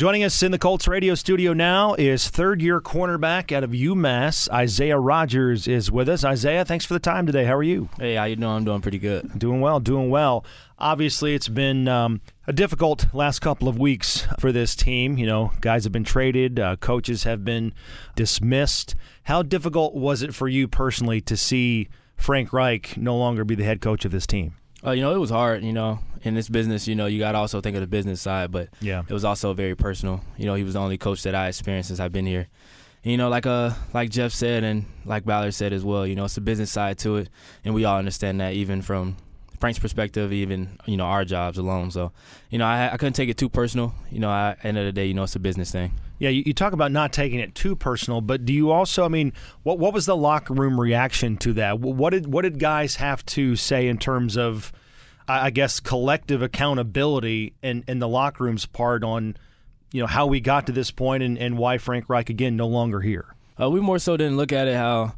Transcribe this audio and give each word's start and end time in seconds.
Joining 0.00 0.24
us 0.24 0.42
in 0.42 0.50
the 0.50 0.58
Colts 0.58 0.88
radio 0.88 1.14
studio 1.14 1.52
now 1.52 1.92
is 1.92 2.30
third 2.30 2.62
year 2.62 2.80
cornerback 2.80 3.54
out 3.54 3.62
of 3.62 3.72
UMass. 3.72 4.50
Isaiah 4.50 4.98
Rodgers 4.98 5.68
is 5.68 5.90
with 5.90 6.08
us. 6.08 6.24
Isaiah, 6.24 6.64
thanks 6.64 6.86
for 6.86 6.94
the 6.94 7.00
time 7.00 7.26
today. 7.26 7.44
How 7.44 7.54
are 7.54 7.62
you? 7.62 7.90
Hey, 7.98 8.14
how 8.14 8.24
you 8.24 8.34
doing? 8.34 8.50
I'm 8.50 8.64
doing 8.64 8.80
pretty 8.80 8.98
good. 8.98 9.38
Doing 9.38 9.60
well, 9.60 9.78
doing 9.78 10.08
well. 10.08 10.42
Obviously, 10.78 11.34
it's 11.34 11.48
been 11.48 11.86
um, 11.86 12.22
a 12.46 12.52
difficult 12.54 13.12
last 13.12 13.40
couple 13.40 13.68
of 13.68 13.78
weeks 13.78 14.26
for 14.38 14.52
this 14.52 14.74
team. 14.74 15.18
You 15.18 15.26
know, 15.26 15.52
guys 15.60 15.84
have 15.84 15.92
been 15.92 16.04
traded, 16.04 16.58
uh, 16.58 16.76
coaches 16.76 17.24
have 17.24 17.44
been 17.44 17.74
dismissed. 18.16 18.94
How 19.24 19.42
difficult 19.42 19.94
was 19.94 20.22
it 20.22 20.34
for 20.34 20.48
you 20.48 20.66
personally 20.66 21.20
to 21.20 21.36
see 21.36 21.90
Frank 22.16 22.54
Reich 22.54 22.96
no 22.96 23.18
longer 23.18 23.44
be 23.44 23.54
the 23.54 23.64
head 23.64 23.82
coach 23.82 24.06
of 24.06 24.12
this 24.12 24.26
team? 24.26 24.54
Uh, 24.84 24.92
you 24.92 25.02
know, 25.02 25.14
it 25.14 25.18
was 25.18 25.30
hard. 25.30 25.62
You 25.62 25.72
know, 25.72 25.98
in 26.22 26.34
this 26.34 26.48
business, 26.48 26.88
you 26.88 26.94
know, 26.94 27.06
you 27.06 27.18
got 27.18 27.32
to 27.32 27.38
also 27.38 27.60
think 27.60 27.76
of 27.76 27.80
the 27.80 27.86
business 27.86 28.20
side, 28.20 28.50
but 28.50 28.68
yeah, 28.80 29.02
it 29.06 29.12
was 29.12 29.24
also 29.24 29.52
very 29.52 29.74
personal. 29.74 30.22
You 30.36 30.46
know, 30.46 30.54
he 30.54 30.64
was 30.64 30.74
the 30.74 30.80
only 30.80 30.98
coach 30.98 31.22
that 31.24 31.34
I 31.34 31.48
experienced 31.48 31.88
since 31.88 32.00
I've 32.00 32.12
been 32.12 32.26
here. 32.26 32.48
And, 33.02 33.12
you 33.12 33.16
know, 33.18 33.28
like 33.28 33.46
uh, 33.46 33.70
like 33.94 34.10
Jeff 34.10 34.32
said, 34.32 34.64
and 34.64 34.84
like 35.04 35.24
Ballard 35.24 35.54
said 35.54 35.72
as 35.72 35.84
well. 35.84 36.06
You 36.06 36.14
know, 36.16 36.24
it's 36.24 36.34
the 36.34 36.40
business 36.40 36.70
side 36.70 36.98
to 36.98 37.16
it, 37.16 37.28
and 37.64 37.74
we 37.74 37.84
all 37.84 37.98
understand 37.98 38.40
that, 38.40 38.54
even 38.54 38.82
from 38.82 39.16
Frank's 39.60 39.78
perspective, 39.78 40.32
even 40.32 40.78
you 40.86 40.96
know 40.96 41.04
our 41.04 41.24
jobs 41.24 41.58
alone. 41.58 41.90
So, 41.90 42.12
you 42.48 42.58
know, 42.58 42.66
I, 42.66 42.92
I 42.92 42.96
couldn't 42.96 43.12
take 43.12 43.28
it 43.28 43.36
too 43.36 43.50
personal. 43.50 43.94
You 44.10 44.18
know, 44.18 44.30
I, 44.30 44.50
at 44.50 44.62
the 44.62 44.68
end 44.68 44.78
of 44.78 44.86
the 44.86 44.92
day, 44.92 45.06
you 45.06 45.14
know, 45.14 45.22
it's 45.22 45.36
a 45.36 45.40
business 45.40 45.70
thing. 45.70 45.92
Yeah, 46.18 46.30
you, 46.30 46.42
you, 46.46 46.52
talk 46.52 46.72
about 46.72 46.92
not 46.92 47.12
taking 47.12 47.40
it 47.40 47.54
too 47.54 47.76
personal, 47.76 48.20
but 48.20 48.44
do 48.44 48.52
you 48.52 48.70
also? 48.70 49.04
I 49.04 49.08
mean, 49.08 49.32
what 49.62 49.78
what 49.78 49.92
was 49.92 50.06
the 50.06 50.16
locker 50.16 50.54
room 50.54 50.80
reaction 50.80 51.36
to 51.38 51.52
that? 51.54 51.78
What 51.78 52.10
did 52.10 52.32
what 52.32 52.42
did 52.42 52.58
guys 52.58 52.96
have 52.96 53.24
to 53.26 53.54
say 53.56 53.86
in 53.86 53.98
terms 53.98 54.36
of? 54.36 54.72
I 55.28 55.50
guess 55.50 55.78
collective 55.78 56.42
accountability 56.42 57.54
in, 57.62 57.84
in 57.86 58.00
the 58.00 58.08
locker 58.08 58.42
room's 58.42 58.66
part 58.66 59.04
on 59.04 59.36
you 59.92 60.00
know 60.00 60.08
how 60.08 60.26
we 60.26 60.40
got 60.40 60.66
to 60.66 60.72
this 60.72 60.90
point 60.90 61.22
and, 61.22 61.38
and 61.38 61.56
why 61.56 61.78
Frank 61.78 62.08
Reich 62.08 62.30
again 62.30 62.56
no 62.56 62.66
longer 62.66 63.00
here. 63.00 63.34
Uh, 63.60 63.70
we 63.70 63.80
more 63.80 64.00
so 64.00 64.16
didn't 64.16 64.36
look 64.36 64.52
at 64.52 64.66
it 64.66 64.74
how 64.74 65.14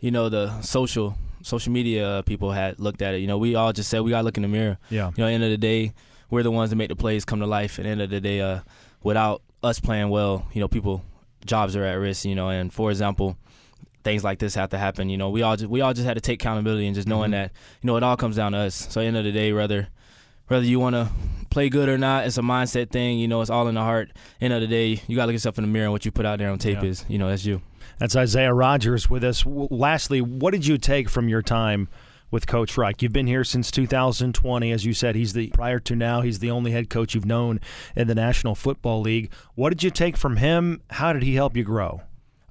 you 0.00 0.10
know 0.10 0.28
the 0.28 0.60
social 0.62 1.16
social 1.42 1.72
media 1.72 2.22
people 2.26 2.52
had 2.52 2.78
looked 2.80 3.02
at 3.02 3.14
it. 3.14 3.18
You 3.18 3.26
know, 3.26 3.38
we 3.38 3.54
all 3.54 3.72
just 3.72 3.90
said 3.90 4.00
we 4.00 4.10
got 4.10 4.18
to 4.18 4.24
look 4.24 4.36
in 4.36 4.42
the 4.42 4.48
mirror. 4.48 4.78
Yeah. 4.90 5.10
You 5.16 5.24
know, 5.24 5.26
end 5.26 5.44
of 5.44 5.50
the 5.50 5.58
day, 5.58 5.92
we're 6.30 6.42
the 6.42 6.50
ones 6.50 6.70
that 6.70 6.76
make 6.76 6.88
the 6.88 6.96
plays 6.96 7.24
come 7.24 7.40
to 7.40 7.46
life. 7.46 7.76
The 7.76 7.84
end 7.84 8.00
of 8.00 8.10
the 8.10 8.20
day, 8.20 8.40
uh, 8.40 8.60
without 9.02 9.42
us 9.62 9.80
playing 9.80 10.08
well, 10.08 10.46
you 10.52 10.60
know, 10.60 10.68
people 10.68 11.04
jobs 11.44 11.76
are 11.76 11.84
at 11.84 11.94
risk. 11.94 12.24
You 12.24 12.34
know, 12.34 12.48
and 12.48 12.72
for 12.72 12.90
example, 12.90 13.36
things 14.04 14.24
like 14.24 14.38
this 14.38 14.54
have 14.54 14.70
to 14.70 14.78
happen. 14.78 15.10
You 15.10 15.18
know, 15.18 15.30
we 15.30 15.42
all 15.42 15.56
just, 15.56 15.70
we 15.70 15.80
all 15.80 15.92
just 15.92 16.06
had 16.06 16.14
to 16.14 16.20
take 16.20 16.42
accountability 16.42 16.86
and 16.86 16.94
just 16.94 17.08
knowing 17.08 17.32
mm-hmm. 17.32 17.42
that 17.42 17.52
you 17.82 17.86
know 17.86 17.96
it 17.96 18.02
all 18.02 18.16
comes 18.16 18.36
down 18.36 18.52
to 18.52 18.58
us. 18.58 18.74
So 18.74 19.00
end 19.00 19.16
of 19.16 19.24
the 19.24 19.32
day, 19.32 19.52
whether 19.52 19.88
whether 20.48 20.64
you 20.64 20.80
want 20.80 20.94
to 20.94 21.10
play 21.50 21.68
good 21.68 21.88
or 21.88 21.98
not, 21.98 22.26
it's 22.26 22.38
a 22.38 22.42
mindset 22.42 22.90
thing. 22.90 23.18
You 23.18 23.28
know, 23.28 23.40
it's 23.40 23.50
all 23.50 23.68
in 23.68 23.74
the 23.74 23.80
heart. 23.80 24.10
End 24.40 24.52
of 24.52 24.60
the 24.60 24.66
day, 24.66 25.00
you 25.06 25.16
got 25.16 25.22
to 25.22 25.26
look 25.26 25.34
yourself 25.34 25.58
in 25.58 25.64
the 25.64 25.68
mirror 25.68 25.84
and 25.84 25.92
what 25.92 26.04
you 26.04 26.10
put 26.10 26.26
out 26.26 26.38
there 26.38 26.50
on 26.50 26.58
tape 26.58 26.82
yeah. 26.82 26.88
is, 26.88 27.04
you 27.08 27.18
know, 27.18 27.28
that's 27.28 27.44
you. 27.44 27.62
That's 27.98 28.16
Isaiah 28.16 28.54
Rodgers 28.54 29.08
with 29.08 29.24
us. 29.24 29.44
Lastly, 29.46 30.20
what 30.20 30.52
did 30.52 30.66
you 30.66 30.78
take 30.78 31.08
from 31.08 31.28
your 31.28 31.42
time? 31.42 31.88
with 32.32 32.46
Coach 32.46 32.76
Reich. 32.76 33.02
You've 33.02 33.12
been 33.12 33.26
here 33.28 33.44
since 33.44 33.70
2020. 33.70 34.72
As 34.72 34.84
you 34.84 34.94
said, 34.94 35.14
he's 35.14 35.34
the 35.34 35.48
prior 35.48 35.78
to 35.80 35.94
now, 35.94 36.22
he's 36.22 36.40
the 36.40 36.50
only 36.50 36.72
head 36.72 36.90
coach 36.90 37.14
you've 37.14 37.26
known 37.26 37.60
in 37.94 38.08
the 38.08 38.14
National 38.14 38.56
Football 38.56 39.02
League. 39.02 39.30
What 39.54 39.68
did 39.68 39.82
you 39.82 39.90
take 39.90 40.16
from 40.16 40.38
him? 40.38 40.80
How 40.90 41.12
did 41.12 41.22
he 41.22 41.34
help 41.34 41.54
you 41.54 41.62
grow? 41.62 42.00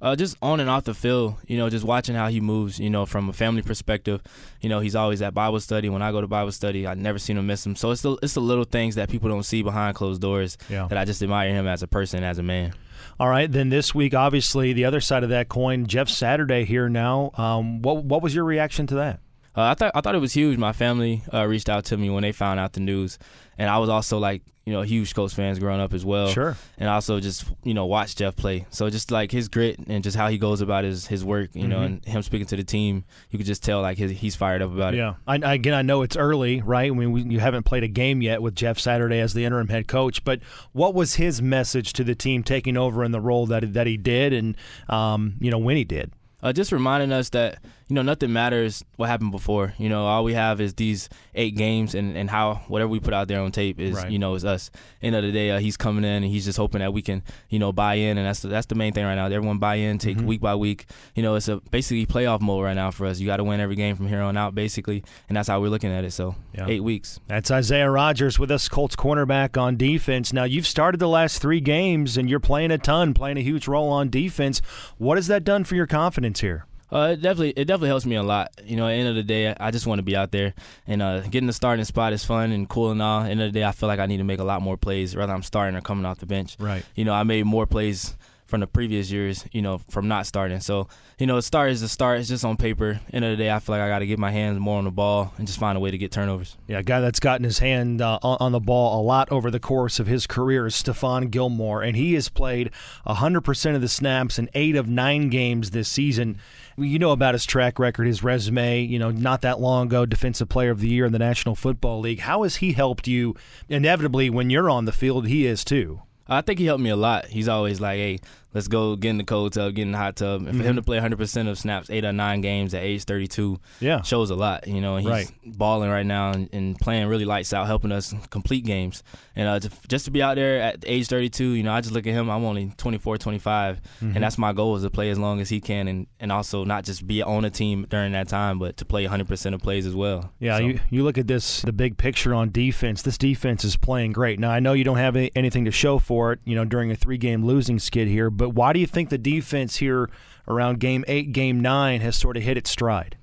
Uh, 0.00 0.16
just 0.16 0.36
on 0.42 0.58
and 0.58 0.68
off 0.68 0.82
the 0.82 0.94
field, 0.94 1.36
you 1.46 1.56
know, 1.56 1.70
just 1.70 1.84
watching 1.84 2.16
how 2.16 2.26
he 2.26 2.40
moves, 2.40 2.80
you 2.80 2.90
know, 2.90 3.06
from 3.06 3.28
a 3.28 3.32
family 3.32 3.62
perspective. 3.62 4.20
You 4.60 4.68
know, 4.68 4.80
he's 4.80 4.96
always 4.96 5.22
at 5.22 5.32
Bible 5.32 5.60
study. 5.60 5.88
When 5.88 6.02
I 6.02 6.10
go 6.10 6.20
to 6.20 6.26
Bible 6.26 6.50
study, 6.50 6.88
I 6.88 6.94
never 6.94 7.20
seen 7.20 7.38
him 7.38 7.46
miss 7.46 7.64
him. 7.64 7.76
So 7.76 7.92
it's 7.92 8.02
the 8.02 8.18
it's 8.20 8.34
the 8.34 8.40
little 8.40 8.64
things 8.64 8.96
that 8.96 9.08
people 9.08 9.28
don't 9.28 9.44
see 9.44 9.62
behind 9.62 9.94
closed 9.94 10.20
doors 10.20 10.58
yeah. 10.68 10.88
that 10.88 10.98
I 10.98 11.04
just 11.04 11.22
admire 11.22 11.50
him 11.50 11.68
as 11.68 11.84
a 11.84 11.86
person, 11.86 12.24
as 12.24 12.38
a 12.38 12.42
man. 12.42 12.74
All 13.18 13.28
right, 13.28 13.50
then 13.50 13.68
this 13.68 13.94
week, 13.94 14.14
obviously, 14.14 14.72
the 14.72 14.84
other 14.84 15.00
side 15.00 15.22
of 15.22 15.30
that 15.30 15.48
coin, 15.48 15.86
Jeff 15.86 16.08
Saturday 16.08 16.64
here 16.64 16.88
now. 16.88 17.30
Um, 17.34 17.82
what 17.82 18.04
what 18.04 18.22
was 18.22 18.34
your 18.34 18.44
reaction 18.44 18.86
to 18.88 18.94
that? 18.96 19.20
Uh, 19.54 19.62
I 19.62 19.74
thought 19.74 19.92
I 19.94 20.00
thought 20.00 20.14
it 20.14 20.20
was 20.20 20.32
huge. 20.32 20.58
My 20.58 20.72
family 20.72 21.22
uh, 21.32 21.46
reached 21.46 21.68
out 21.68 21.84
to 21.86 21.96
me 21.96 22.08
when 22.08 22.22
they 22.22 22.32
found 22.32 22.58
out 22.58 22.72
the 22.72 22.80
news, 22.80 23.18
and 23.58 23.68
I 23.68 23.78
was 23.78 23.90
also 23.90 24.18
like, 24.18 24.42
you 24.64 24.72
know, 24.72 24.80
huge 24.80 25.14
Colts 25.14 25.34
fans 25.34 25.58
growing 25.58 25.80
up 25.80 25.92
as 25.92 26.06
well. 26.06 26.28
Sure. 26.28 26.56
And 26.78 26.88
also 26.88 27.20
just 27.20 27.44
you 27.62 27.74
know 27.74 27.84
watch 27.84 28.16
Jeff 28.16 28.34
play. 28.34 28.64
So 28.70 28.88
just 28.88 29.10
like 29.10 29.30
his 29.30 29.48
grit 29.48 29.78
and 29.78 30.02
just 30.02 30.16
how 30.16 30.28
he 30.28 30.38
goes 30.38 30.62
about 30.62 30.84
his 30.84 31.06
his 31.06 31.22
work, 31.22 31.50
you 31.52 31.62
mm-hmm. 31.62 31.70
know, 31.70 31.82
and 31.82 32.04
him 32.06 32.22
speaking 32.22 32.46
to 32.46 32.56
the 32.56 32.64
team, 32.64 33.04
you 33.30 33.38
could 33.38 33.46
just 33.46 33.62
tell 33.62 33.82
like 33.82 33.98
his, 33.98 34.12
he's 34.12 34.36
fired 34.36 34.62
up 34.62 34.72
about 34.72 34.94
it. 34.94 34.98
Yeah. 34.98 35.14
I, 35.26 35.36
again, 35.54 35.74
I 35.74 35.82
know 35.82 36.00
it's 36.00 36.16
early, 36.16 36.62
right? 36.62 36.90
I 36.90 36.94
mean, 36.94 37.12
we, 37.12 37.22
you 37.22 37.40
haven't 37.40 37.64
played 37.64 37.82
a 37.82 37.88
game 37.88 38.22
yet 38.22 38.40
with 38.40 38.54
Jeff 38.54 38.78
Saturday 38.78 39.20
as 39.20 39.34
the 39.34 39.44
interim 39.44 39.68
head 39.68 39.86
coach, 39.86 40.24
but 40.24 40.40
what 40.72 40.94
was 40.94 41.16
his 41.16 41.42
message 41.42 41.92
to 41.94 42.04
the 42.04 42.14
team 42.14 42.42
taking 42.42 42.78
over 42.78 43.04
in 43.04 43.12
the 43.12 43.20
role 43.20 43.44
that 43.46 43.74
that 43.74 43.86
he 43.86 43.98
did, 43.98 44.32
and 44.32 44.56
um, 44.88 45.34
you 45.40 45.50
know 45.50 45.58
when 45.58 45.76
he 45.76 45.84
did? 45.84 46.10
uh, 46.42 46.52
just 46.52 46.72
reminding 46.72 47.12
us 47.12 47.30
that 47.30 47.58
you 47.92 47.94
know 47.94 48.00
nothing 48.00 48.32
matters 48.32 48.82
what 48.96 49.10
happened 49.10 49.32
before. 49.32 49.74
You 49.76 49.90
know, 49.90 50.06
all 50.06 50.24
we 50.24 50.32
have 50.32 50.62
is 50.62 50.72
these 50.72 51.10
eight 51.34 51.56
games, 51.56 51.94
and, 51.94 52.16
and 52.16 52.30
how 52.30 52.62
whatever 52.68 52.88
we 52.88 53.00
put 53.00 53.12
out 53.12 53.28
there 53.28 53.38
on 53.38 53.52
tape 53.52 53.78
is 53.78 53.96
right. 53.96 54.10
you 54.10 54.18
know 54.18 54.34
is 54.34 54.46
us. 54.46 54.70
End 55.02 55.14
of 55.14 55.22
the 55.22 55.30
day, 55.30 55.50
uh, 55.50 55.58
he's 55.58 55.76
coming 55.76 56.02
in, 56.02 56.22
and 56.22 56.24
he's 56.24 56.46
just 56.46 56.56
hoping 56.56 56.78
that 56.78 56.94
we 56.94 57.02
can 57.02 57.22
you 57.50 57.58
know 57.58 57.70
buy 57.70 57.96
in, 57.96 58.16
and 58.16 58.26
that's 58.26 58.40
the, 58.40 58.48
that's 58.48 58.64
the 58.64 58.74
main 58.74 58.94
thing 58.94 59.04
right 59.04 59.14
now. 59.14 59.26
Everyone 59.26 59.58
buy 59.58 59.74
in, 59.74 59.98
take 59.98 60.16
mm-hmm. 60.16 60.26
week 60.26 60.40
by 60.40 60.54
week. 60.54 60.86
You 61.14 61.22
know, 61.22 61.34
it's 61.34 61.48
a 61.48 61.58
basically 61.70 62.06
playoff 62.06 62.40
mode 62.40 62.64
right 62.64 62.72
now 62.72 62.90
for 62.90 63.04
us. 63.04 63.20
You 63.20 63.26
got 63.26 63.36
to 63.36 63.44
win 63.44 63.60
every 63.60 63.76
game 63.76 63.94
from 63.94 64.08
here 64.08 64.22
on 64.22 64.38
out, 64.38 64.54
basically, 64.54 65.04
and 65.28 65.36
that's 65.36 65.48
how 65.48 65.60
we're 65.60 65.68
looking 65.68 65.92
at 65.92 66.02
it. 66.02 66.12
So 66.12 66.34
yeah. 66.54 66.68
eight 66.68 66.82
weeks. 66.82 67.20
That's 67.26 67.50
Isaiah 67.50 67.90
Rodgers 67.90 68.38
with 68.38 68.50
us, 68.50 68.70
Colts 68.70 68.96
cornerback 68.96 69.60
on 69.60 69.76
defense. 69.76 70.32
Now 70.32 70.44
you've 70.44 70.66
started 70.66 70.98
the 70.98 71.08
last 71.08 71.42
three 71.42 71.60
games, 71.60 72.16
and 72.16 72.30
you're 72.30 72.40
playing 72.40 72.70
a 72.70 72.78
ton, 72.78 73.12
playing 73.12 73.36
a 73.36 73.42
huge 73.42 73.68
role 73.68 73.90
on 73.90 74.08
defense. 74.08 74.62
What 74.96 75.18
has 75.18 75.26
that 75.26 75.44
done 75.44 75.64
for 75.64 75.74
your 75.74 75.86
confidence 75.86 76.40
here? 76.40 76.64
Uh, 76.92 77.12
it 77.12 77.22
definitely 77.22 77.50
it 77.50 77.64
definitely 77.64 77.88
helps 77.88 78.04
me 78.04 78.16
a 78.16 78.22
lot. 78.22 78.50
You 78.64 78.76
know, 78.76 78.86
at 78.86 78.90
the 78.90 78.96
end 78.96 79.08
of 79.08 79.14
the 79.14 79.22
day, 79.22 79.54
I 79.58 79.70
just 79.70 79.86
want 79.86 79.98
to 79.98 80.02
be 80.02 80.14
out 80.14 80.30
there 80.30 80.52
and 80.86 81.00
uh, 81.00 81.20
getting 81.20 81.46
the 81.46 81.52
starting 81.54 81.84
spot 81.86 82.12
is 82.12 82.24
fun 82.24 82.52
and 82.52 82.68
cool 82.68 82.90
and 82.90 83.00
all. 83.00 83.20
At 83.20 83.24
the 83.24 83.30
end 83.30 83.42
of 83.42 83.52
the 83.52 83.60
day, 83.60 83.64
I 83.64 83.72
feel 83.72 83.88
like 83.88 83.98
I 83.98 84.06
need 84.06 84.18
to 84.18 84.24
make 84.24 84.40
a 84.40 84.44
lot 84.44 84.60
more 84.60 84.76
plays, 84.76 85.16
whether 85.16 85.32
I'm 85.32 85.42
starting 85.42 85.74
or 85.74 85.80
coming 85.80 86.04
off 86.04 86.18
the 86.18 86.26
bench. 86.26 86.56
Right. 86.58 86.84
You 86.94 87.06
know, 87.06 87.14
I 87.14 87.22
made 87.22 87.46
more 87.46 87.66
plays 87.66 88.14
from 88.52 88.60
the 88.60 88.66
previous 88.66 89.10
years, 89.10 89.46
you 89.50 89.62
know, 89.62 89.78
from 89.88 90.08
not 90.08 90.26
starting. 90.26 90.60
So, 90.60 90.86
you 91.18 91.26
know, 91.26 91.38
a 91.38 91.42
start 91.42 91.70
is 91.70 91.80
a 91.80 91.88
start. 91.88 92.20
It's 92.20 92.28
just 92.28 92.44
on 92.44 92.58
paper. 92.58 93.00
End 93.10 93.24
of 93.24 93.30
the 93.30 93.42
day, 93.42 93.50
I 93.50 93.60
feel 93.60 93.74
like 93.74 93.80
I 93.80 93.88
got 93.88 94.00
to 94.00 94.06
get 94.06 94.18
my 94.18 94.30
hands 94.30 94.60
more 94.60 94.76
on 94.76 94.84
the 94.84 94.90
ball 94.90 95.32
and 95.38 95.46
just 95.46 95.58
find 95.58 95.74
a 95.74 95.80
way 95.80 95.90
to 95.90 95.96
get 95.96 96.12
turnovers. 96.12 96.58
Yeah, 96.66 96.80
a 96.80 96.82
guy 96.82 97.00
that's 97.00 97.18
gotten 97.18 97.44
his 97.44 97.60
hand 97.60 98.02
uh, 98.02 98.18
on 98.22 98.52
the 98.52 98.60
ball 98.60 99.00
a 99.00 99.02
lot 99.02 99.32
over 99.32 99.50
the 99.50 99.58
course 99.58 99.98
of 99.98 100.06
his 100.06 100.26
career 100.26 100.66
is 100.66 100.74
Stephon 100.74 101.30
Gilmore, 101.30 101.82
and 101.82 101.96
he 101.96 102.12
has 102.12 102.28
played 102.28 102.70
100% 103.06 103.74
of 103.74 103.80
the 103.80 103.88
snaps 103.88 104.38
in 104.38 104.50
eight 104.52 104.76
of 104.76 104.86
nine 104.86 105.30
games 105.30 105.70
this 105.70 105.88
season. 105.88 106.36
You 106.76 106.98
know 106.98 107.12
about 107.12 107.32
his 107.32 107.46
track 107.46 107.78
record, 107.78 108.06
his 108.06 108.22
resume. 108.22 108.82
You 108.82 108.98
know, 108.98 109.10
not 109.10 109.40
that 109.40 109.60
long 109.60 109.86
ago, 109.86 110.04
Defensive 110.04 110.50
Player 110.50 110.72
of 110.72 110.80
the 110.80 110.90
Year 110.90 111.06
in 111.06 111.12
the 111.12 111.18
National 111.18 111.54
Football 111.54 112.00
League. 112.00 112.20
How 112.20 112.42
has 112.42 112.56
he 112.56 112.72
helped 112.72 113.08
you? 113.08 113.34
Inevitably, 113.70 114.28
when 114.28 114.50
you're 114.50 114.68
on 114.68 114.84
the 114.84 114.92
field, 114.92 115.26
he 115.26 115.46
is 115.46 115.64
too. 115.64 116.02
I 116.28 116.40
think 116.40 116.58
he 116.58 116.66
helped 116.66 116.82
me 116.82 116.90
a 116.90 116.96
lot. 116.96 117.26
He's 117.26 117.48
always 117.48 117.80
like, 117.80 117.96
"Hey, 117.96 118.20
let's 118.54 118.68
go 118.68 118.96
get 118.96 119.10
in 119.10 119.18
the 119.18 119.24
cold 119.24 119.52
tub, 119.52 119.74
get 119.74 119.82
in 119.82 119.92
the 119.92 119.98
hot 119.98 120.16
tub." 120.16 120.42
And 120.42 120.48
for 120.48 120.54
mm-hmm. 120.54 120.62
him 120.62 120.76
to 120.76 120.82
play 120.82 120.98
100% 120.98 121.48
of 121.48 121.58
snaps, 121.58 121.90
eight 121.90 122.04
or 122.04 122.12
nine 122.12 122.40
games 122.40 122.74
at 122.74 122.82
age 122.82 123.04
32, 123.04 123.58
yeah, 123.80 124.02
shows 124.02 124.30
a 124.30 124.34
lot. 124.34 124.66
You 124.66 124.80
know, 124.80 124.96
he's 124.96 125.06
right. 125.06 125.30
balling 125.44 125.90
right 125.90 126.06
now 126.06 126.32
and, 126.32 126.48
and, 126.52 126.78
playing 126.78 127.06
really 127.06 127.24
lights 127.24 127.52
out, 127.52 127.66
helping 127.66 127.92
us 127.92 128.14
complete 128.30 128.64
games. 128.64 129.02
And 129.36 129.48
uh, 129.48 129.60
to, 129.60 129.70
just 129.88 130.04
to 130.06 130.10
be 130.10 130.22
out 130.22 130.36
there 130.36 130.60
at 130.60 130.84
age 130.86 131.08
32, 131.08 131.44
you 131.44 131.62
know, 131.62 131.72
I 131.72 131.80
just 131.80 131.92
look 131.92 132.06
at 132.06 132.12
him. 132.12 132.30
I'm 132.30 132.44
only 132.44 132.72
24, 132.76 133.18
25, 133.18 133.80
mm-hmm. 133.80 134.14
and 134.14 134.22
that's 134.22 134.38
my 134.38 134.52
goal 134.52 134.76
is 134.76 134.82
to 134.82 134.90
play 134.90 135.10
as 135.10 135.18
long 135.18 135.40
as 135.40 135.48
he 135.48 135.60
can, 135.60 135.88
and, 135.88 136.06
and 136.20 136.32
also 136.32 136.64
not 136.64 136.84
just 136.84 137.06
be 137.06 137.22
on 137.22 137.44
a 137.44 137.50
team 137.50 137.86
during 137.88 138.12
that 138.12 138.28
time, 138.28 138.58
but 138.58 138.76
to 138.78 138.84
play 138.84 139.06
100% 139.06 139.54
of 139.54 139.60
plays 139.62 139.86
as 139.86 139.94
well. 139.94 140.32
Yeah, 140.38 140.58
so. 140.58 140.64
you 140.64 140.80
you 140.90 141.04
look 141.04 141.18
at 141.18 141.26
this 141.26 141.62
the 141.62 141.72
big 141.72 141.96
picture 141.96 142.34
on 142.34 142.50
defense. 142.50 143.02
This 143.02 143.18
defense 143.18 143.64
is 143.64 143.76
playing 143.76 144.12
great. 144.12 144.38
Now 144.38 144.50
I 144.50 144.60
know 144.60 144.72
you 144.72 144.84
don't 144.84 144.98
have 144.98 145.16
anything 145.16 145.64
to 145.64 145.70
show 145.70 145.98
for 145.98 146.32
it, 146.32 146.40
you 146.44 146.54
know, 146.54 146.64
during 146.64 146.90
a 146.90 146.96
three 146.96 147.18
game 147.18 147.44
losing 147.44 147.78
skid 147.78 148.08
here, 148.08 148.30
but 148.30 148.41
why 148.50 148.72
do 148.72 148.80
you 148.80 148.86
think 148.86 149.08
the 149.08 149.18
defense 149.18 149.76
here 149.76 150.10
around 150.48 150.80
game 150.80 151.04
eight, 151.08 151.32
game 151.32 151.60
nine 151.60 152.00
has 152.00 152.16
sort 152.16 152.36
of 152.36 152.42
hit 152.42 152.56
its 152.56 152.70
stride? 152.70 153.16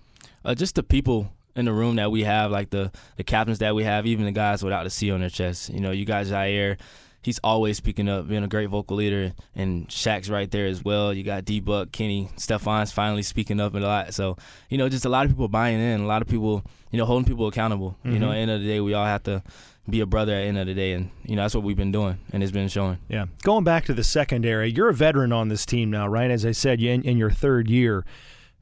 Uh, 0.44 0.56
just 0.56 0.76
the 0.76 0.84
people 0.84 1.32
in 1.56 1.66
the 1.66 1.74
room 1.74 1.98
that 1.98 2.12
we 2.12 2.24
have, 2.24 2.52
like 2.52 2.70
the 2.70 2.92
the 3.18 3.24
captains 3.24 3.60
that 3.60 3.76
we 3.76 3.84
have, 3.84 4.06
even 4.06 4.26
the 4.26 4.32
guys 4.32 4.64
without 4.64 4.84
the 4.84 4.90
C 4.90 5.12
on 5.12 5.20
their 5.20 5.30
chest. 5.30 5.70
You 5.70 5.80
know, 5.82 5.92
you 5.92 6.06
guys 6.06 6.32
Jaire, 6.32 6.78
he's 7.22 7.40
always 7.44 7.78
speaking 7.78 8.10
up, 8.10 8.28
being 8.28 8.44
a 8.44 8.48
great 8.48 8.70
vocal 8.70 8.98
leader, 8.98 9.34
and 9.56 9.88
Shaq's 9.88 10.30
right 10.30 10.50
there 10.50 10.68
as 10.68 10.84
well. 10.84 11.14
You 11.14 11.24
got 11.24 11.46
D 11.46 11.60
Buck, 11.60 11.92
Kenny, 11.92 12.30
Stephon's 12.38 12.92
finally 12.92 13.24
speaking 13.24 13.60
up 13.60 13.74
a 13.76 13.80
lot. 13.80 14.14
So 14.14 14.38
you 14.70 14.78
know, 14.78 14.90
just 14.90 15.06
a 15.06 15.10
lot 15.10 15.26
of 15.26 15.32
people 15.32 15.48
buying 15.48 15.80
in, 15.80 16.02
a 16.02 16.08
lot 16.08 16.22
of 16.22 16.28
people, 16.28 16.64
you 16.92 16.98
know, 16.98 17.06
holding 17.06 17.26
people 17.26 17.48
accountable. 17.48 17.92
Mm-hmm. 18.00 18.14
You 18.14 18.20
know, 18.20 18.30
at 18.30 18.34
the 18.34 18.40
end 18.40 18.52
of 18.52 18.62
the 18.62 18.68
day, 18.68 18.80
we 18.80 18.94
all 18.94 19.06
have 19.06 19.24
to 19.24 19.44
be 19.90 20.02
a 20.02 20.06
brother 20.06 20.34
at 20.34 20.42
the 20.42 20.48
end 20.48 20.58
of 20.58 20.68
the 20.68 20.74
day. 20.74 20.94
And, 20.94 21.10
you 21.26 21.36
know, 21.36 21.44
that's 21.44 21.56
what 21.56 21.64
we've 21.64 21.78
been 21.78 21.92
doing, 21.92 22.18
and 22.32 22.44
it's 22.44 22.52
been 22.52 22.68
showing. 22.68 23.00
Yeah. 23.08 23.26
Going 23.44 23.64
back 23.64 23.86
to 23.86 23.94
the 23.94 24.04
secondary, 24.04 24.72
you're 24.72 24.90
a 24.90 24.94
veteran 24.94 25.32
on 25.32 25.50
this 25.50 25.66
team 25.66 25.90
now, 25.90 26.08
right? 26.08 26.30
As 26.32 26.46
I 26.46 26.52
said, 26.52 26.82
in, 26.82 27.04
in 27.04 27.18
your 27.18 27.32
third 27.32 27.70
year. 27.70 28.06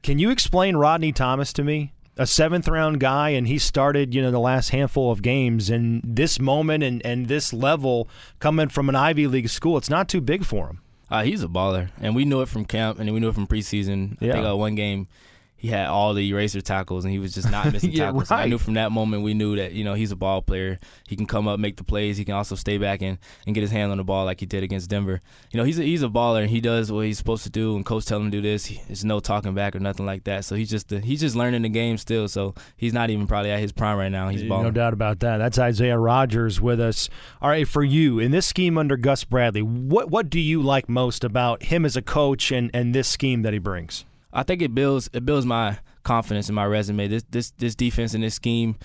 Can 0.02 0.18
you 0.18 0.30
explain 0.30 0.76
Rodney 0.76 1.12
Thomas 1.12 1.52
to 1.54 1.64
me? 1.64 1.92
A 2.18 2.26
seventh 2.26 2.68
round 2.68 3.00
guy, 3.00 3.30
and 3.30 3.46
he 3.46 3.58
started, 3.58 4.12
you 4.12 4.20
know, 4.20 4.30
the 4.30 4.40
last 4.40 4.70
handful 4.70 5.10
of 5.10 5.22
games. 5.22 5.70
And 5.70 6.02
this 6.04 6.38
moment 6.40 6.82
and, 6.84 7.04
and 7.06 7.28
this 7.28 7.52
level 7.52 8.08
coming 8.40 8.68
from 8.68 8.88
an 8.88 8.96
Ivy 8.96 9.26
League 9.26 9.48
school, 9.48 9.78
it's 9.78 9.88
not 9.88 10.08
too 10.08 10.20
big 10.20 10.44
for 10.44 10.66
him. 10.66 10.80
Uh, 11.10 11.22
he's 11.22 11.42
a 11.42 11.48
baller, 11.48 11.90
and 12.00 12.14
we 12.14 12.26
knew 12.26 12.42
it 12.42 12.48
from 12.48 12.66
camp, 12.66 12.98
and 12.98 13.10
we 13.10 13.20
knew 13.20 13.30
it 13.30 13.34
from 13.34 13.46
preseason. 13.46 14.18
Yeah. 14.20 14.30
I 14.30 14.32
think 14.34 14.46
uh, 14.46 14.56
one 14.56 14.74
game 14.74 15.08
he 15.58 15.68
had 15.68 15.88
all 15.88 16.14
the 16.14 16.28
eraser 16.28 16.60
tackles, 16.60 17.04
and 17.04 17.12
he 17.12 17.18
was 17.18 17.34
just 17.34 17.50
not 17.50 17.72
missing 17.72 17.90
Yeah, 17.90 18.06
tackles. 18.06 18.30
And 18.30 18.40
I 18.40 18.46
knew 18.46 18.58
from 18.58 18.74
that 18.74 18.92
moment 18.92 19.24
we 19.24 19.34
knew 19.34 19.56
that 19.56 19.72
you 19.72 19.82
know 19.82 19.94
he's 19.94 20.12
a 20.12 20.16
ball 20.16 20.40
player. 20.40 20.78
He 21.08 21.16
can 21.16 21.26
come 21.26 21.48
up, 21.48 21.58
make 21.58 21.76
the 21.76 21.84
plays. 21.84 22.16
He 22.16 22.24
can 22.24 22.34
also 22.34 22.54
stay 22.54 22.78
back 22.78 23.02
and, 23.02 23.18
and 23.44 23.54
get 23.56 23.62
his 23.62 23.72
hand 23.72 23.90
on 23.90 23.98
the 23.98 24.04
ball 24.04 24.24
like 24.24 24.38
he 24.38 24.46
did 24.46 24.62
against 24.62 24.88
Denver. 24.88 25.20
You 25.50 25.58
know 25.58 25.64
he's 25.64 25.80
a, 25.80 25.82
he's 25.82 26.04
a 26.04 26.08
baller, 26.08 26.42
and 26.42 26.50
he 26.50 26.60
does 26.60 26.92
what 26.92 27.06
he's 27.06 27.18
supposed 27.18 27.42
to 27.42 27.50
do. 27.50 27.74
And 27.74 27.84
coach 27.84 28.06
tell 28.06 28.20
him 28.20 28.30
to 28.30 28.36
do 28.36 28.40
this. 28.40 28.66
He, 28.66 28.80
there's 28.86 29.04
no 29.04 29.18
talking 29.18 29.52
back 29.52 29.74
or 29.74 29.80
nothing 29.80 30.06
like 30.06 30.22
that. 30.24 30.44
So 30.44 30.54
he's 30.54 30.70
just 30.70 30.90
the, 30.90 31.00
he's 31.00 31.20
just 31.20 31.34
learning 31.34 31.62
the 31.62 31.68
game 31.68 31.98
still. 31.98 32.28
So 32.28 32.54
he's 32.76 32.92
not 32.92 33.10
even 33.10 33.26
probably 33.26 33.50
at 33.50 33.58
his 33.58 33.72
prime 33.72 33.98
right 33.98 34.12
now. 34.12 34.28
He's 34.28 34.44
balling. 34.44 34.64
No 34.64 34.70
doubt 34.70 34.92
about 34.92 35.18
that. 35.20 35.38
That's 35.38 35.58
Isaiah 35.58 35.98
Rodgers 35.98 36.60
with 36.60 36.80
us. 36.80 37.08
All 37.42 37.50
right, 37.50 37.66
for 37.66 37.82
you 37.82 38.20
in 38.20 38.30
this 38.30 38.46
scheme 38.46 38.78
under 38.78 38.96
Gus 38.96 39.24
Bradley, 39.24 39.62
what 39.62 40.08
what 40.08 40.30
do 40.30 40.38
you 40.38 40.62
like 40.62 40.88
most 40.88 41.24
about 41.24 41.64
him 41.64 41.84
as 41.84 41.96
a 41.96 42.02
coach 42.02 42.52
and, 42.52 42.70
and 42.72 42.94
this 42.94 43.08
scheme 43.08 43.42
that 43.42 43.52
he 43.52 43.58
brings? 43.58 44.04
I 44.32 44.42
think 44.42 44.62
it 44.62 44.74
builds 44.74 45.08
it 45.12 45.24
builds 45.24 45.46
my 45.46 45.78
confidence 46.02 46.48
in 46.48 46.54
my 46.54 46.64
resume. 46.66 47.08
This 47.08 47.24
this 47.30 47.50
this 47.52 47.74
defense 47.74 48.14
and 48.14 48.22
this 48.22 48.34
scheme, 48.34 48.76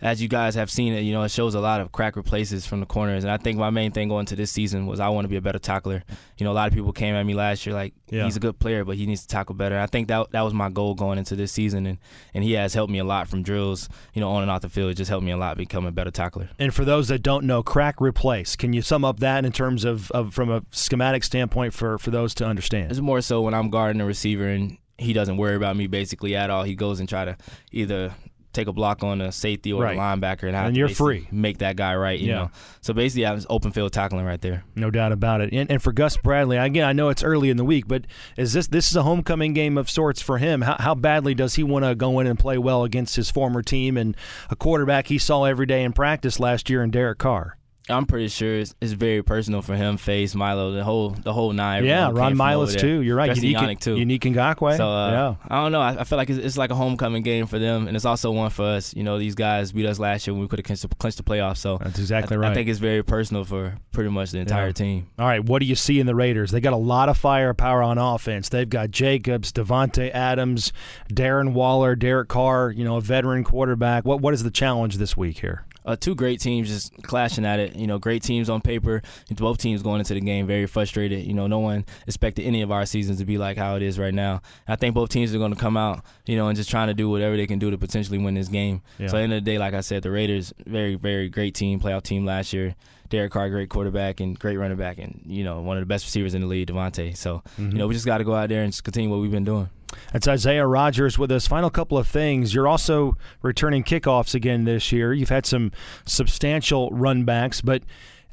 as 0.00 0.20
you 0.20 0.28
guys 0.28 0.54
have 0.56 0.70
seen 0.70 0.92
it, 0.92 1.00
you 1.02 1.12
know, 1.12 1.22
it 1.22 1.30
shows 1.30 1.54
a 1.54 1.60
lot 1.60 1.80
of 1.80 1.90
crack 1.90 2.16
replaces 2.16 2.66
from 2.66 2.80
the 2.80 2.86
corners. 2.86 3.24
And 3.24 3.30
I 3.30 3.38
think 3.38 3.58
my 3.58 3.70
main 3.70 3.92
thing 3.92 4.08
going 4.10 4.20
into 4.20 4.36
this 4.36 4.50
season 4.50 4.86
was 4.86 5.00
I 5.00 5.08
want 5.08 5.24
to 5.24 5.28
be 5.30 5.36
a 5.36 5.40
better 5.40 5.58
tackler. 5.58 6.02
You 6.36 6.44
know, 6.44 6.52
a 6.52 6.54
lot 6.54 6.68
of 6.68 6.74
people 6.74 6.92
came 6.92 7.14
at 7.14 7.24
me 7.24 7.32
last 7.32 7.64
year 7.64 7.74
like 7.74 7.94
Yeah. 8.10 8.24
he's 8.24 8.36
a 8.36 8.40
good 8.40 8.58
player, 8.58 8.84
but 8.84 8.96
he 8.96 9.06
needs 9.06 9.22
to 9.22 9.28
tackle 9.28 9.54
better. 9.54 9.78
I 9.78 9.86
think 9.86 10.08
that 10.08 10.30
that 10.32 10.42
was 10.42 10.52
my 10.52 10.68
goal 10.68 10.94
going 10.94 11.18
into 11.18 11.34
this 11.34 11.50
season, 11.52 11.86
and 11.86 11.98
and 12.34 12.44
he 12.44 12.52
has 12.52 12.74
helped 12.74 12.92
me 12.92 12.98
a 12.98 13.04
lot 13.04 13.26
from 13.28 13.42
drills, 13.42 13.88
you 14.12 14.20
know, 14.20 14.30
on 14.30 14.42
and 14.42 14.50
off 14.50 14.60
the 14.60 14.68
field. 14.68 14.90
It 14.90 14.94
just 14.94 15.08
helped 15.08 15.24
me 15.24 15.32
a 15.32 15.36
lot 15.38 15.56
become 15.56 15.86
a 15.86 15.92
better 15.92 16.10
tackler. 16.10 16.50
And 16.58 16.74
for 16.74 16.84
those 16.84 17.08
that 17.08 17.20
don't 17.22 17.44
know, 17.46 17.62
crack 17.62 18.00
replace. 18.00 18.54
Can 18.56 18.74
you 18.74 18.82
sum 18.82 19.02
up 19.02 19.20
that 19.20 19.46
in 19.46 19.52
terms 19.52 19.84
of, 19.84 20.10
of 20.10 20.34
from 20.34 20.50
a 20.50 20.62
schematic 20.72 21.24
standpoint 21.24 21.72
for, 21.72 21.96
for 21.98 22.10
those 22.10 22.34
to 22.34 22.44
understand? 22.46 22.90
It's 22.90 23.00
more 23.00 23.22
so 23.22 23.40
when 23.40 23.54
I'm 23.54 23.70
guarding 23.70 24.02
a 24.02 24.06
receiver 24.06 24.46
and 24.48 24.76
he 24.98 25.12
doesn't 25.12 25.36
worry 25.36 25.56
about 25.56 25.76
me 25.76 25.86
basically 25.86 26.34
at 26.36 26.50
all. 26.50 26.62
He 26.64 26.74
goes 26.74 27.00
and 27.00 27.08
try 27.08 27.24
to 27.24 27.36
either 27.72 28.14
take 28.52 28.68
a 28.68 28.72
block 28.72 29.04
on 29.04 29.20
a 29.20 29.30
safety 29.30 29.70
or 29.70 29.82
Right. 29.82 29.94
the 29.96 30.00
linebacker, 30.00 30.44
and, 30.44 30.56
And 30.56 30.74
you're 30.74 30.88
free. 30.88 31.28
Make 31.30 31.58
that 31.58 31.76
guy 31.76 31.94
right, 31.94 32.18
you 32.18 32.28
Yeah. 32.28 32.34
know. 32.36 32.50
So 32.80 32.94
basically, 32.94 33.26
I 33.26 33.32
was 33.32 33.46
open 33.50 33.70
field 33.70 33.92
tackling 33.92 34.24
right 34.24 34.40
there. 34.40 34.64
No 34.74 34.90
doubt 34.90 35.12
about 35.12 35.42
it. 35.42 35.52
And, 35.52 35.70
and 35.70 35.82
for 35.82 35.92
Gus 35.92 36.16
Bradley, 36.16 36.56
again, 36.56 36.88
I 36.88 36.94
know 36.94 37.10
it's 37.10 37.22
early 37.22 37.50
in 37.50 37.58
the 37.58 37.66
week, 37.66 37.86
but 37.86 38.06
is 38.38 38.54
this 38.54 38.66
this 38.68 38.88
is 38.88 38.96
a 38.96 39.02
homecoming 39.02 39.52
game 39.52 39.76
of 39.76 39.90
sorts 39.90 40.22
for 40.22 40.38
him? 40.38 40.62
How, 40.62 40.76
how 40.78 40.94
badly 40.94 41.34
does 41.34 41.56
he 41.56 41.62
want 41.62 41.84
to 41.84 41.94
go 41.94 42.18
in 42.18 42.26
and 42.26 42.38
play 42.38 42.56
well 42.56 42.82
against 42.82 43.16
his 43.16 43.30
former 43.30 43.60
team 43.60 43.98
and 43.98 44.16
a 44.48 44.56
quarterback 44.56 45.08
he 45.08 45.18
saw 45.18 45.44
every 45.44 45.66
day 45.66 45.82
in 45.84 45.92
practice 45.92 46.40
last 46.40 46.70
year 46.70 46.82
in 46.82 46.90
Derek 46.90 47.18
Carr? 47.18 47.58
I'm 47.88 48.06
pretty 48.06 48.28
sure 48.28 48.58
it's, 48.58 48.74
it's 48.80 48.92
very 48.92 49.22
personal 49.22 49.62
for 49.62 49.76
him, 49.76 49.96
Face, 49.96 50.34
Milo, 50.34 50.72
the 50.72 50.82
whole 50.82 51.10
the 51.10 51.32
whole 51.32 51.52
nine. 51.52 51.84
Yeah, 51.84 52.06
Ron 52.06 52.30
came 52.30 52.36
from 52.36 52.40
over 52.48 52.66
Milas 52.66 52.78
too. 52.80 53.00
You're 53.02 53.16
right. 53.16 53.34
Unique, 53.36 53.56
Yannick, 53.56 53.80
too. 53.80 53.96
Unique 53.96 54.22
Ngakoue. 54.22 54.76
So 54.76 54.88
uh, 54.88 55.10
yeah. 55.10 55.34
I 55.48 55.62
don't 55.62 55.70
know. 55.72 55.80
I, 55.80 56.00
I 56.00 56.04
feel 56.04 56.18
like 56.18 56.28
it's, 56.28 56.38
it's 56.44 56.56
like 56.58 56.70
a 56.70 56.74
homecoming 56.74 57.22
game 57.22 57.46
for 57.46 57.58
them, 57.58 57.86
and 57.86 57.96
it's 57.96 58.04
also 58.04 58.32
one 58.32 58.50
for 58.50 58.64
us. 58.64 58.94
You 58.94 59.04
know, 59.04 59.18
these 59.18 59.34
guys 59.36 59.70
beat 59.72 59.86
us 59.86 59.98
last 59.98 60.26
year 60.26 60.34
when 60.34 60.40
we 60.42 60.48
could 60.48 60.58
have 60.58 60.64
clinched, 60.66 60.82
the- 60.82 60.94
clinched 60.96 61.18
the 61.18 61.22
playoffs. 61.22 61.58
So 61.58 61.78
That's 61.78 61.98
exactly 61.98 62.36
I, 62.36 62.40
right. 62.40 62.50
I 62.50 62.54
think 62.54 62.68
it's 62.68 62.80
very 62.80 63.04
personal 63.04 63.44
for 63.44 63.76
pretty 63.92 64.10
much 64.10 64.32
the 64.32 64.38
entire 64.40 64.66
Yeah. 64.66 64.72
team. 64.72 65.06
All 65.18 65.26
right, 65.26 65.44
what 65.44 65.60
do 65.60 65.66
you 65.66 65.76
see 65.76 66.00
in 66.00 66.06
the 66.06 66.14
Raiders? 66.14 66.50
They 66.50 66.60
got 66.60 66.72
a 66.72 66.76
lot 66.76 67.08
of 67.08 67.16
firepower 67.16 67.82
on 67.82 67.98
offense. 67.98 68.48
They've 68.48 68.68
got 68.68 68.90
Jacobs, 68.90 69.52
Davante 69.52 70.10
Adams, 70.12 70.72
Darren 71.12 71.52
Waller, 71.52 71.94
Derek 71.94 72.28
Carr, 72.28 72.70
you 72.70 72.84
know, 72.84 72.96
a 72.96 73.00
veteran 73.00 73.44
quarterback. 73.44 74.04
What 74.04 74.20
what 74.20 74.34
is 74.34 74.42
the 74.42 74.50
challenge 74.50 74.96
this 74.96 75.16
week 75.16 75.38
here? 75.38 75.64
Uh, 75.86 75.96
two 75.96 76.14
great 76.14 76.40
teams 76.40 76.68
just 76.68 76.92
clashing 77.04 77.44
at 77.46 77.60
it. 77.60 77.76
You 77.76 77.86
know, 77.86 77.98
great 77.98 78.22
teams 78.22 78.50
on 78.50 78.60
paper. 78.60 79.02
Both 79.30 79.58
teams 79.58 79.82
going 79.82 80.00
into 80.00 80.14
the 80.14 80.20
game 80.20 80.46
very 80.46 80.66
frustrated. 80.66 81.24
You 81.24 81.32
know, 81.32 81.46
no 81.46 81.60
one 81.60 81.84
expected 82.06 82.44
any 82.44 82.60
of 82.62 82.72
our 82.72 82.84
seasons 82.84 83.18
to 83.20 83.24
be 83.24 83.38
like 83.38 83.56
how 83.56 83.76
it 83.76 83.82
is 83.82 83.98
right 83.98 84.12
now. 84.12 84.42
I 84.66 84.76
think 84.76 84.94
both 84.94 85.10
teams 85.10 85.34
are 85.34 85.38
going 85.38 85.54
to 85.54 85.58
come 85.60 85.76
out, 85.76 86.04
you 86.26 86.36
know, 86.36 86.48
and 86.48 86.56
just 86.56 86.68
trying 86.68 86.88
to 86.88 86.94
do 86.94 87.08
whatever 87.08 87.36
they 87.36 87.46
can 87.46 87.58
do 87.60 87.70
to 87.70 87.78
potentially 87.78 88.18
win 88.18 88.34
this 88.34 88.48
game. 88.48 88.82
Yeah. 88.98 89.06
So 89.06 89.16
at 89.16 89.20
the 89.20 89.22
end 89.24 89.32
of 89.34 89.44
the 89.44 89.50
day, 89.50 89.58
like 89.58 89.74
I 89.74 89.80
said, 89.80 90.02
the 90.02 90.10
Raiders, 90.10 90.52
very, 90.66 90.96
very 90.96 91.28
great 91.28 91.54
team, 91.54 91.78
playoff 91.80 92.02
team 92.02 92.24
last 92.26 92.52
year. 92.52 92.74
Derek 93.08 93.30
Carr, 93.30 93.48
great 93.50 93.68
quarterback 93.70 94.18
and 94.18 94.36
great 94.36 94.56
running 94.56 94.76
back, 94.76 94.98
and 94.98 95.22
you 95.26 95.44
know 95.44 95.60
one 95.60 95.76
of 95.76 95.80
the 95.80 95.86
best 95.86 96.04
receivers 96.04 96.34
in 96.34 96.40
the 96.40 96.48
league, 96.48 96.66
Davante. 96.66 97.16
So 97.16 97.36
Mm-hmm. 97.56 97.70
you 97.70 97.78
know 97.78 97.86
we 97.86 97.94
just 97.94 98.04
got 98.04 98.18
to 98.18 98.24
go 98.24 98.34
out 98.34 98.48
there 98.48 98.64
and 98.64 98.72
just 98.72 98.82
continue 98.82 99.08
what 99.08 99.20
we've 99.20 99.30
been 99.30 99.44
doing. 99.44 99.68
That's 100.12 100.28
Isaiah 100.28 100.66
Rodgers 100.66 101.18
with 101.18 101.30
us. 101.30 101.46
Final 101.46 101.70
couple 101.70 101.98
of 101.98 102.06
things. 102.06 102.54
You're 102.54 102.68
also 102.68 103.16
returning 103.42 103.84
kickoffs 103.84 104.34
again 104.34 104.64
this 104.64 104.92
year. 104.92 105.12
You've 105.12 105.28
had 105.28 105.46
some 105.46 105.72
substantial 106.04 106.90
runbacks, 106.90 107.64
but 107.64 107.82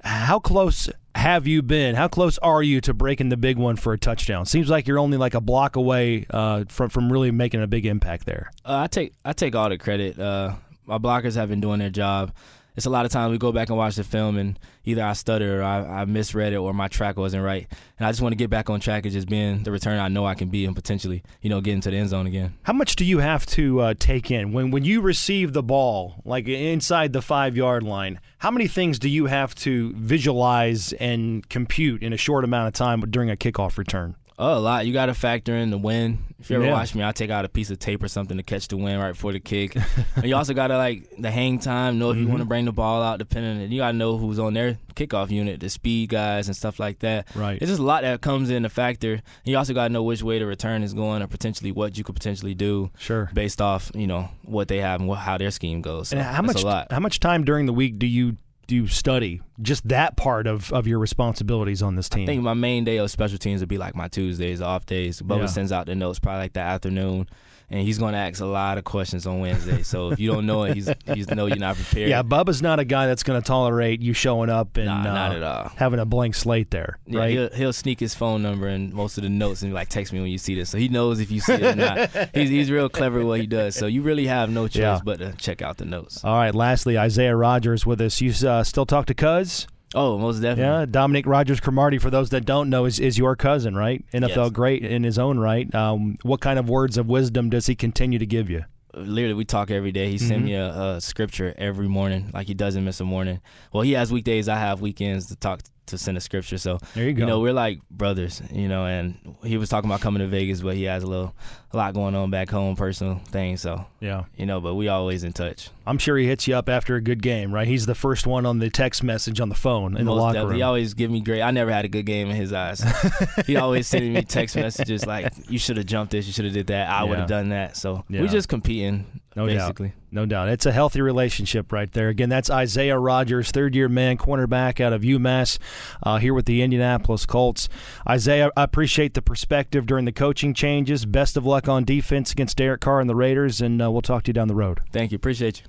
how 0.04 0.40
close 0.40 0.90
have 1.16 1.48
you 1.48 1.62
been? 1.62 1.96
How 1.96 2.08
close 2.08 2.38
are 2.40 2.64
you 2.64 2.82
to 2.82 2.94
breaking 2.94 3.30
the 3.30 3.38
big 3.38 3.58
one 3.58 3.76
for 3.76 3.94
a 3.94 3.98
touchdown? 3.98 4.46
Seems 4.46 4.70
like 4.70 4.88
you're 4.88 5.00
only 5.00 5.18
like 5.18 5.34
a 5.34 5.42
block 5.42 5.76
away 5.76 6.26
uh, 6.30 6.66
from 6.68 6.90
from 6.90 7.12
really 7.12 7.32
making 7.32 7.62
a 7.62 7.68
big 7.68 7.86
impact 7.86 8.26
there. 8.26 8.52
Uh, 8.66 8.80
I 8.80 8.88
take 8.88 9.14
I 9.24 9.34
take 9.34 9.56
all 9.56 9.70
the 9.70 9.78
credit. 9.78 10.20
Uh, 10.20 10.56
my 10.86 10.98
blockers 10.98 11.36
have 11.36 11.50
been 11.50 11.62
doing 11.62 11.80
their 11.80 11.90
job. 11.90 12.34
It's 12.76 12.86
a 12.86 12.90
lot 12.90 13.06
of 13.06 13.12
times 13.12 13.32
we 13.32 13.38
go 13.38 13.52
back 13.52 13.70
and 13.70 13.78
watch 13.78 13.96
the 13.96 14.04
film 14.04 14.38
and 14.38 14.58
either 14.84 15.04
I 15.04 15.14
stutter 15.14 15.62
or 15.62 15.64
I, 15.64 16.02
I 16.02 16.06
misread 16.06 16.54
it 16.54 16.58
or 16.58 16.74
my 16.74 16.88
track 16.88 17.18
wasn't 17.18 17.44
right. 17.44 17.68
And 18.00 18.08
I 18.08 18.12
just 18.12 18.22
want 18.22 18.34
to 18.34 18.38
get 18.38 18.50
back 18.50 18.70
on 18.70 18.80
track 18.80 19.06
and 19.06 19.14
just 19.14 19.30
being 19.30 19.64
the 19.64 19.72
return 19.72 20.00
I 20.00 20.08
know 20.08 20.26
I 20.26 20.34
can 20.36 20.50
be 20.50 20.66
and 20.66 20.76
potentially, 20.76 21.24
you 21.42 21.50
know, 21.50 21.62
get 21.62 21.74
into 21.74 21.92
the 21.92 21.98
end 21.98 22.10
zone 22.10 22.26
again. 22.26 22.56
How 22.64 22.74
much 22.74 22.96
do 22.96 23.06
you 23.06 23.20
have 23.20 23.46
to 23.48 23.80
uh, 23.80 23.94
take 23.98 24.32
in 24.32 24.54
when 24.54 24.72
when 24.72 24.84
you 24.84 25.02
receive 25.02 25.54
the 25.54 25.64
ball, 25.64 26.22
like 26.26 26.48
inside 26.48 27.14
the 27.14 27.22
five 27.22 27.56
yard 27.56 27.84
line? 27.84 28.20
How 28.40 28.52
many 28.52 28.68
things 28.68 29.00
do 29.00 29.08
you 29.08 29.28
have 29.28 29.54
to 29.56 29.94
visualize 29.94 30.94
and 30.94 31.48
compute 31.50 32.02
in 32.02 32.12
a 32.12 32.18
short 32.18 32.44
amount 32.44 32.68
of 32.68 32.74
time 32.74 33.02
during 33.02 33.30
a 33.30 33.38
kickoff 33.38 33.78
return? 33.78 34.16
Oh, 34.40 34.58
a 34.58 34.60
lot. 34.60 34.88
You 34.88 34.94
got 34.94 35.06
to 35.06 35.14
factor 35.14 35.56
in 35.56 35.70
the 35.70 35.78
wind. 35.78 36.33
If 36.44 36.50
you 36.50 36.58
ever 36.58 36.66
Yeah. 36.66 36.74
watch 36.74 36.94
me, 36.94 37.06
I 37.06 37.14
take 37.14 37.30
out 37.30 37.46
a 37.46 37.50
piece 37.50 37.70
of 37.72 37.80
tape 37.80 38.04
or 38.04 38.10
something 38.10 38.36
to 38.36 38.44
catch 38.44 38.68
the 38.68 38.76
wind 38.76 39.00
right 39.00 39.14
before 39.14 39.32
the 39.32 39.40
kick. 39.40 39.78
and 40.18 40.26
you 40.26 40.36
also 40.36 40.54
got 40.54 40.68
to 40.68 40.78
like 40.78 41.10
the 41.18 41.32
hang 41.32 41.58
time. 41.58 42.00
Know 42.00 42.12
if 42.12 42.18
you 42.18 42.28
want 42.28 42.40
to 42.40 42.44
mm-hmm. 42.44 42.50
bring 42.50 42.66
the 42.66 42.74
ball 42.74 43.02
out, 43.02 43.18
depending. 43.20 43.62
And 43.64 43.72
you 43.72 43.80
got 43.80 43.92
to 43.92 43.98
know 43.98 44.18
who's 44.18 44.40
on 44.40 44.54
their 44.54 44.78
kickoff 44.94 45.30
unit, 45.32 45.62
the 45.62 45.70
speed 45.70 46.10
guys 46.10 46.48
and 46.48 46.56
stuff 46.56 46.80
like 46.80 47.00
that. 47.00 47.34
Right. 47.34 47.58
It's 47.62 47.70
just 47.70 47.80
a 47.80 47.84
lot 47.84 48.02
that 48.02 48.20
comes 48.20 48.50
in 48.50 48.66
a 48.66 48.70
factor. 48.70 49.14
And 49.14 49.22
you 49.46 49.58
also 49.58 49.74
got 49.74 49.88
to 49.88 49.94
know 49.94 50.04
which 50.04 50.22
way 50.22 50.38
the 50.38 50.46
return 50.46 50.84
is 50.84 50.94
going, 50.94 51.22
or 51.22 51.28
potentially 51.28 51.72
what 51.72 51.98
you 51.98 52.04
could 52.04 52.16
potentially 52.16 52.54
do 52.54 52.92
Sure. 53.00 53.30
based 53.34 53.62
off 53.62 53.90
you 53.96 54.06
know 54.08 54.30
what 54.44 54.68
they 54.68 54.80
have 54.80 55.00
and 55.00 55.08
what, 55.08 55.20
how 55.20 55.38
their 55.38 55.50
scheme 55.52 55.82
goes. 55.82 56.10
So 56.10 56.18
And 56.18 56.26
how 56.26 56.42
much 56.42 56.62
A 56.62 56.66
lot. 56.66 56.92
how 56.92 57.00
much 57.00 57.22
time 57.22 57.46
during 57.46 57.68
the 57.68 57.74
week 57.74 57.98
do 57.98 58.06
you 58.06 58.36
do 58.68 58.76
you 58.76 58.88
study 58.88 59.42
just 59.62 59.88
that 59.90 60.16
part 60.16 60.48
of, 60.48 60.72
of 60.72 60.88
your 60.88 61.00
responsibilities 61.00 61.82
on 61.82 61.96
this 61.96 62.08
team? 62.10 62.24
I 62.24 62.26
think 62.28 62.44
my 62.44 62.54
main 62.54 62.84
day 62.84 62.98
of 62.98 63.12
special 63.12 63.38
teams 63.38 63.60
would 63.62 63.70
be 63.70 63.78
like 63.78 63.96
my 63.96 64.08
Tuesdays, 64.08 64.62
off 64.62 64.86
days. 64.86 65.22
Bubba 65.22 65.40
Yeah. 65.42 65.46
sends 65.48 65.72
out 65.72 65.86
the 65.86 65.96
notes 65.96 66.20
probably 66.20 66.40
like 66.44 66.54
the 66.54 66.62
afternoon, 66.62 67.28
and 67.74 67.82
he's 67.82 67.98
going 67.98 68.14
to 68.14 68.20
ask 68.20 68.40
a 68.40 68.46
lot 68.46 68.78
of 68.78 68.84
questions 68.84 69.26
on 69.28 69.40
Wednesday. 69.40 69.82
so 69.84 70.12
if 70.12 70.20
you 70.20 70.32
don't 70.32 70.46
know 70.46 70.64
it, 70.64 70.76
he's 70.76 70.90
he's 71.14 71.28
know 71.30 71.48
you're 71.48 71.58
not 71.58 71.76
prepared. 71.76 72.08
yeah, 72.10 72.22
Bubba's 72.24 72.62
not 72.62 72.80
a 72.80 72.86
guy 72.86 73.08
that's 73.08 73.24
going 73.24 73.42
to 73.42 73.46
tolerate 73.46 74.02
you 74.02 74.14
showing 74.14 74.50
up 74.52 74.78
and 74.78 74.86
Nah, 74.86 75.00
uh, 75.02 75.04
not 75.14 75.36
at 75.36 75.42
all. 75.44 75.72
having 75.76 76.00
a 76.00 76.06
blank 76.06 76.36
slate 76.36 76.70
there, 76.72 77.00
Yeah, 77.08 77.20
right? 77.20 77.32
he'll, 77.32 77.50
he'll 77.50 77.74
sneak 77.74 78.00
his 78.00 78.14
phone 78.16 78.44
number 78.44 78.68
and 78.68 78.94
most 78.94 79.18
of 79.18 79.24
the 79.24 79.30
notes 79.30 79.64
and 79.64 79.74
like 79.74 79.90
text 79.90 80.14
me 80.14 80.22
when 80.22 80.30
you 80.30 80.38
see 80.38 80.56
this, 80.56 80.70
so 80.70 80.78
he 80.78 80.88
knows 80.88 81.20
if 81.20 81.32
you 81.32 81.42
see 81.42 81.54
it 81.54 81.64
or 81.64 81.76
not. 81.76 82.10
he's 82.36 82.50
he's 82.50 82.70
real 82.72 82.88
clever 82.90 83.20
at 83.22 83.26
what 83.26 83.40
he 83.42 83.48
does, 83.48 83.76
so 83.76 83.88
you 83.88 84.02
really 84.04 84.28
have 84.28 84.50
no 84.52 84.68
choice 84.68 84.78
Yeah. 84.82 85.00
but 85.04 85.18
to 85.20 85.34
check 85.34 85.62
out 85.64 85.78
the 85.78 85.86
notes. 85.86 86.24
All 86.24 86.36
right, 86.36 86.54
lastly, 86.54 86.98
Isaiah 86.98 87.36
Rodgers 87.36 87.86
with 87.86 88.00
us. 88.02 88.22
You 88.22 88.32
uh, 88.48 88.64
still 88.64 88.86
talk 88.86 89.08
to 89.08 89.14
Cuz? 89.16 89.68
Oh, 89.96 90.18
most 90.18 90.42
definitely. 90.42 90.64
Yeah, 90.64 90.86
Dominique 90.90 91.28
Rodgers 91.28 91.60
Cromartie, 91.60 92.00
for 92.00 92.10
those 92.10 92.30
that 92.32 92.46
don't 92.46 92.70
know, 92.70 92.86
is, 92.86 93.00
is 93.00 93.18
your 93.18 93.36
cousin, 93.36 93.76
right? 93.76 94.04
NFL 94.14 94.30
Yes. 94.36 94.50
great 94.52 94.84
in 94.84 95.04
his 95.04 95.20
own 95.20 95.38
right. 95.40 95.74
Um, 95.76 96.18
what 96.24 96.42
kind 96.42 96.58
of 96.58 96.68
words 96.70 96.98
of 96.98 97.08
wisdom 97.08 97.50
does 97.50 97.68
he 97.68 97.76
continue 97.76 98.20
to 98.20 98.26
give 98.26 98.50
you? 98.50 98.64
literally 98.96 99.34
we 99.34 99.44
talk 99.44 99.72
every 99.72 99.92
day. 99.92 100.12
He 100.12 100.20
send 100.20 100.44
Mhm. 100.44 100.46
me 100.46 100.54
a, 100.54 100.68
a 100.70 101.02
scripture 101.02 101.56
every 101.58 101.88
morning, 101.88 102.30
like 102.32 102.46
he 102.46 102.54
doesn't 102.54 102.86
miss 102.86 103.00
a 103.00 103.04
morning. 103.04 103.40
Well, 103.72 103.82
he 103.82 103.94
has 103.94 104.12
weekdays. 104.12 104.48
I 104.48 104.58
have 104.60 104.82
weekends 104.82 105.26
to 105.30 105.36
talk 105.36 105.64
to 105.88 105.98
send 105.98 106.18
a 106.18 106.22
scripture. 106.22 106.58
So 106.58 106.80
There 106.96 107.06
you 107.06 107.14
go. 107.14 107.22
you 107.22 107.26
know 107.26 107.40
we're 107.40 107.54
like 107.54 107.80
brothers. 107.90 108.42
You 108.52 108.68
know, 108.68 108.86
and 108.86 109.36
he 109.44 109.58
was 109.58 109.70
talking 109.70 109.90
about 109.90 110.02
coming 110.02 110.22
to 110.22 110.28
Vegas, 110.28 110.62
but 110.62 110.76
he 110.76 110.84
has 110.84 111.04
a 111.04 111.08
little 111.08 111.36
a 111.72 111.78
lot 111.78 111.94
going 111.94 112.16
on 112.16 112.30
back 112.30 112.50
home, 112.50 112.76
personal 112.76 113.16
things. 113.28 113.62
So 113.62 113.86
yeah. 114.00 114.26
you 114.38 114.46
know, 114.46 114.62
but 114.62 114.76
we 114.76 114.88
always 114.88 115.24
in 115.24 115.34
touch. 115.34 115.70
I'm 115.86 115.98
sure 115.98 116.18
he 116.18 116.26
hits 116.28 116.48
you 116.48 116.56
up 116.56 116.70
after 116.70 116.96
a 116.96 117.02
good 117.02 117.22
game, 117.22 117.54
right? 117.54 117.68
He's 117.68 117.86
the 117.86 117.96
first 117.96 118.26
one 118.26 118.46
on 118.46 118.60
the 118.60 118.70
text 118.70 119.04
message 119.04 119.40
on 119.42 119.50
the 119.50 119.56
phone 119.56 119.98
in 119.98 120.06
the 120.06 120.14
locker 120.14 120.34
definitely. 120.34 120.50
room. 120.52 120.58
He 120.58 120.62
always 120.64 120.94
give 120.94 121.12
me 121.12 121.20
great. 121.20 121.42
I 121.42 121.52
never 121.52 121.72
had 121.72 121.84
a 121.84 121.90
good 121.90 122.06
game 122.06 122.30
in 122.30 122.36
his 122.36 122.54
eyes. 122.54 122.84
he 123.48 123.58
always 123.58 123.88
sending 123.88 124.14
me 124.14 124.22
text 124.24 124.56
messages 124.56 125.06
like, 125.06 125.34
"You 125.50 125.60
should 125.60 125.76
have 125.78 125.86
jumped 125.86 126.12
this. 126.12 126.26
You 126.28 126.34
should 126.34 126.46
have 126.46 126.54
did 126.54 126.68
that. 126.68 126.90
I 126.90 127.04
would 127.04 127.18
have 127.20 127.28
done 127.28 127.50
that." 127.50 127.76
So 127.76 128.06
Yeah. 128.08 128.22
we 128.22 128.28
just 128.30 128.48
competing, 128.48 129.06
No 129.36 129.48
doubt. 129.48 129.80
No 130.12 130.26
doubt. 130.26 130.50
It's 130.50 130.66
a 130.66 130.72
healthy 130.72 131.02
relationship 131.02 131.72
right 131.72 131.92
there. 131.92 132.10
Again, 132.10 132.30
that's 132.30 132.50
Isaiah 132.50 133.00
Rodgers, 133.00 133.50
third 133.52 133.76
year 133.76 133.90
man, 133.90 134.18
cornerback 134.18 134.80
out 134.80 134.94
of 134.94 135.02
UMass, 135.02 135.58
uh, 136.04 136.18
here 136.18 136.34
with 136.34 136.46
the 136.46 136.62
Indianapolis 136.62 137.26
Colts. 137.26 137.68
Isaiah, 138.08 138.52
I 138.56 138.64
appreciate 138.64 139.16
the 139.16 139.22
perspective 139.24 139.86
during 139.86 140.06
the 140.06 140.12
coaching 140.12 140.54
changes. 140.54 141.06
Best 141.06 141.36
of 141.36 141.46
luck 141.46 141.68
on 141.68 141.84
defense 141.84 142.32
against 142.32 142.58
Derek 142.58 142.82
Carr 142.82 143.00
and 143.00 143.10
the 143.10 143.16
Raiders, 143.16 143.60
and 143.60 143.82
uh, 143.82 143.90
we'll 143.92 144.04
talk 144.04 144.24
to 144.24 144.30
you 144.30 144.34
down 144.34 144.48
the 144.48 144.56
road. 144.56 144.82
Thank 144.92 145.12
you. 145.12 145.16
Appreciate 145.16 145.62
you. 145.62 145.66